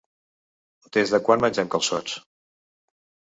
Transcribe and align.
Des 0.97 1.13
de 1.15 1.19
quan 1.27 1.43
mengem 1.45 1.69
calçots? 1.77 2.17